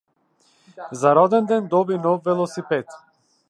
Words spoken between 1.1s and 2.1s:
роденден доби